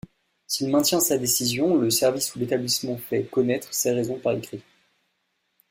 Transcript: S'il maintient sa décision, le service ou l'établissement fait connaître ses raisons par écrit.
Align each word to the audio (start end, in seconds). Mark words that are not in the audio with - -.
S'il 0.47 0.71
maintient 0.71 0.99
sa 0.99 1.19
décision, 1.19 1.77
le 1.77 1.91
service 1.91 2.33
ou 2.33 2.39
l'établissement 2.39 2.97
fait 2.97 3.23
connaître 3.23 3.71
ses 3.71 3.91
raisons 3.91 4.17
par 4.17 4.33
écrit. 4.33 4.63